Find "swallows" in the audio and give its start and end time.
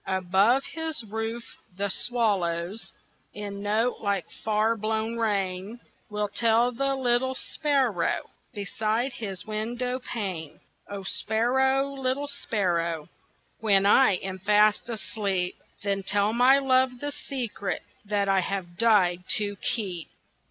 1.87-2.91